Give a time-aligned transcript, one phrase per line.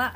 [0.00, 0.14] は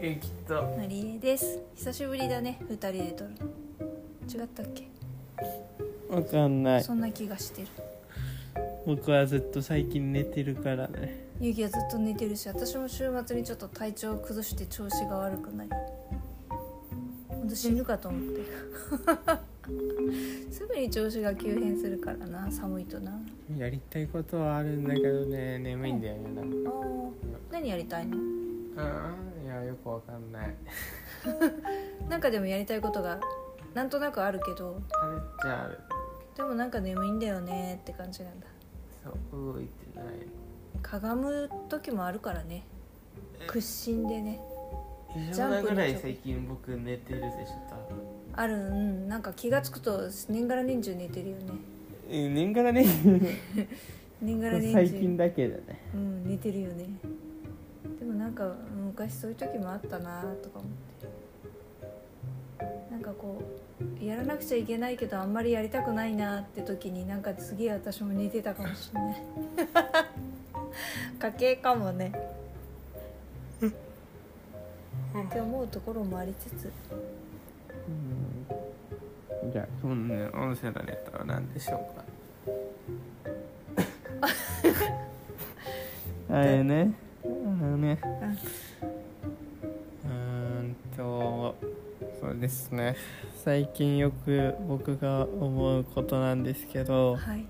[0.00, 0.74] えきっと。
[0.78, 1.58] マリエです。
[1.76, 4.42] 久しぶりだね二人で撮るの。
[4.42, 4.88] 違ったっけ？
[6.08, 6.82] わかんない。
[6.82, 7.68] そんな気がしてる。
[8.86, 11.26] 僕はずっと最近寝てるからね。
[11.38, 15.70] ゆうきはずっと寝てるし私も週末にちょっと体調を崩して調子が悪くなり
[17.28, 18.40] ほんと死ぬかと思って。
[20.50, 23.20] すぐに調子が急変するからな寒いとな。
[23.54, 26.70] やりたいことはあるんだけどね眠いんだよねなんか。
[26.70, 27.10] あー。
[27.52, 28.16] 何やりたいの？
[28.78, 29.14] あ
[29.44, 30.54] いやよくわかんない。
[32.08, 33.20] なんかでもやりたいことが
[33.74, 34.80] なんとなくあるけど。
[35.00, 35.78] あるっちゃある。
[36.36, 38.46] でもなんか眠いんだよねって感じなんだ。
[39.04, 40.06] そう動いてない。
[40.82, 42.64] かがむ時もあるからね。
[43.46, 44.40] 屈伸でね。
[45.16, 47.98] 異ジャンプの常なぐらい最近僕寝てるでしょ多分
[48.34, 49.08] あるうん。
[49.08, 51.44] なんか気が付くと年がら年中寝てるよね。
[52.10, 52.84] え年がらね
[54.20, 54.72] 年がら年中。
[54.88, 55.80] 最近だけだね。
[55.94, 56.84] うん寝てるよね
[57.98, 61.28] でもなんか昔そういう時もあったなとか思って。
[62.90, 63.40] なんかこ
[64.00, 69.22] うやらなくちゃいけないけどあんまりやりたくないなって時になんかすげえ私も寝てたかもしれない。
[71.20, 72.12] 家計かもね。
[75.28, 76.72] って思うところもありつつ。
[79.42, 79.52] うん。
[79.52, 82.04] じゃあ今度ね音声のネタは何でしょうか。
[86.36, 86.92] あれね
[87.76, 87.98] ね。
[90.04, 91.54] うーんと
[92.20, 92.96] そうですね。
[93.44, 97.44] 最近よく僕が思うことなんですけどはい。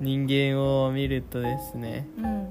[0.00, 2.48] 人間を見るとですねうん。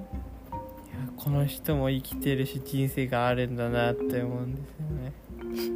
[1.18, 5.14] この人も生きてるし人生があるんだなって思うんですよね。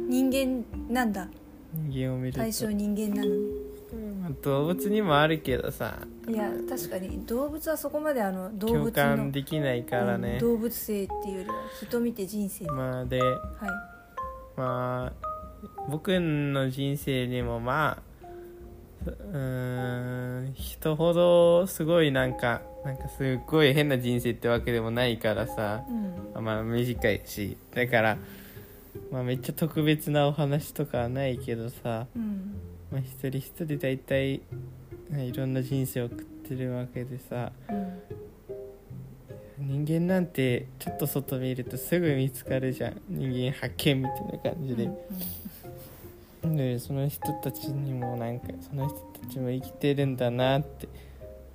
[0.08, 1.28] 人間なんだ。
[1.72, 2.38] 人間を見ると。
[2.38, 3.30] 対象人間なの
[4.42, 5.98] 動物にもあるけどさ。
[6.28, 7.24] いや確かに。
[7.26, 10.34] 動物はそこまであの動共物の感できないからね。
[10.34, 13.40] うん、動物性っていうよりは人見て人生、まあではい。
[14.56, 15.28] まあ
[15.90, 18.02] 僕の人生にもまあ
[19.06, 25.84] うーん人ほどすごいなんかなんかすっごい変な人生ってわけでもないからさ。
[26.34, 26.44] うん。
[26.44, 27.56] まあ短いし。
[27.74, 28.18] だから、
[29.10, 32.51] まあ、めっちゃ特別なお話とかはないけどさ、うん
[32.92, 34.42] まあ、一人一人大体
[35.08, 37.50] ねいろんな人生を送ってるわけでさ。
[37.68, 38.02] うん。
[39.58, 43.00] 人間なんてちょっと外見るとすぐ見つかるじゃん。
[43.08, 44.90] 人間発見みたいな感じで、
[46.44, 50.88] でその人たちにもなんかその人たちも生きてるんだなって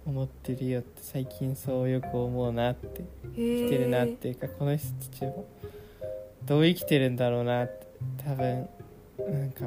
[0.06, 3.04] 思ってるよって最近そうよく思うなって
[3.36, 5.46] 生きてるなっていうかこの人たちも
[6.46, 7.88] どう生きてるんだろうなって
[8.26, 8.70] 多分
[9.20, 9.66] なんか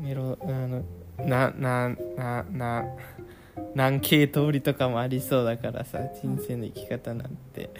[0.00, 0.82] メロあの
[1.18, 2.84] なななな
[3.74, 7.70] 何系通りとかもありそうだからさ人生の生き方なんて。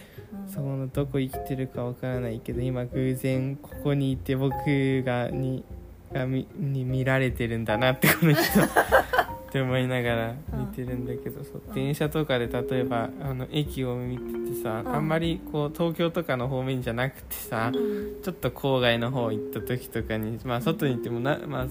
[0.47, 5.65] そこのどこ生きてるかわからないけど今偶然ここにいて僕がに
[6.13, 14.95] がみに見られてるんだなってこの人 って思いながら見てるんだけどそううん電車とかで例えばあの駅を見ててさうん。
[14.95, 18.23] あんまりこう東京とかの方面じゃなくてさうん。
[18.23, 21.67] ちょっと郊外の方行った時とかにまあ外にいてもなまあ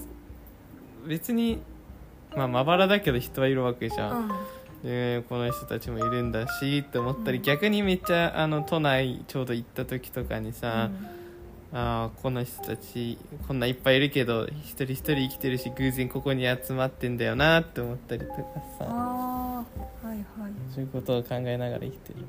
[1.06, 1.60] 別に
[2.36, 4.18] まあまばらだけど人はいるわけじゃん。
[4.22, 4.30] うん。
[4.82, 7.44] でこの人たちもいるんだしって思ったり、うん。
[7.44, 10.90] 逆にめっちゃあの都内ちょうど行った時とかにさ、
[11.72, 18.38] ああこの人たちこんないっぱいいるけど一人一人生きてるし偶然ここに集まってんだよなって思ったりとか
[18.78, 18.84] さ。
[18.84, 19.64] は
[20.04, 20.18] いはい。
[20.74, 22.24] そういうことを考えながら生きてる、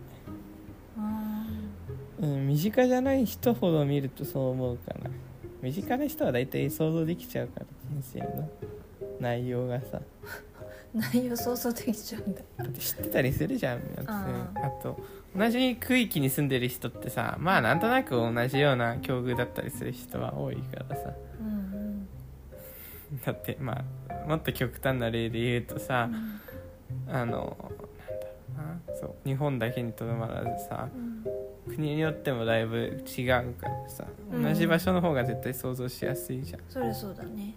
[0.98, 1.46] あ
[2.20, 5.10] うん、身近じゃない人ほど見るとそう思うかな。
[5.62, 7.66] 身近な人は大体想像できちゃうから
[8.02, 8.50] 人生の
[9.20, 9.98] 内容がさ。
[9.98, 10.02] ー
[11.14, 12.42] 内容想像できちゃうんだ。
[12.58, 15.00] だって知ってたりするじゃんああと
[15.34, 21.14] 同じ区域に住んでる人ってさまあなんとなく同じような境遇だったりする人は多いからさ。
[21.40, 22.08] うん
[23.26, 27.14] だってまあもっと極端な例で言うとさうん。
[27.16, 27.58] あのなんだろ
[28.90, 28.96] うな。
[29.00, 31.26] そう日本だけにとどまらずさうん。
[31.74, 34.44] 国によってもだいぶ違うからさうん。
[34.44, 36.60] 同じ場所の方が絶対想像しやすいじゃん。
[36.60, 37.56] っそりゃそうだね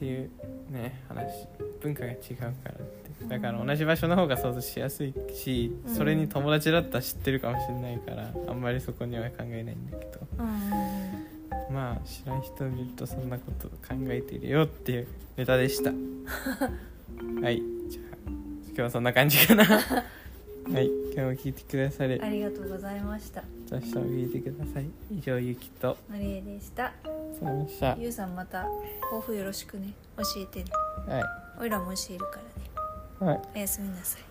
[0.00, 0.30] ていう
[0.70, 1.46] ね話
[1.82, 3.10] 文化が違うからって。
[3.28, 5.94] だから同じ場所の方が想像しやすいしうん。
[5.94, 10.20] それに友達だったら知ってるかもしれないからあんまりそこには考えないんだけど。
[10.38, 11.74] うん。
[11.74, 15.90] まあ知らん人を見るとそんなことを考えているよっていうネタでした。
[17.42, 17.62] はい。
[17.90, 18.30] じゃあ
[18.68, 19.64] 今日はそんな感じかな。
[19.68, 20.86] はい。
[21.12, 23.44] 今日も聞いてくださりありがとうございました。
[23.70, 24.86] 明日も聞いてください。
[25.10, 25.98] 以上ゆきと。
[26.08, 26.92] マリエでした
[27.40, 28.66] そのしゃゆうさんまた
[29.10, 29.94] 抱負よろしくね。
[30.18, 30.70] 教えてね。
[31.08, 31.24] はい。
[31.62, 32.38] おいらも教えるか
[33.18, 33.32] らね。
[33.32, 33.48] はい。
[33.56, 34.29] おやすみなさい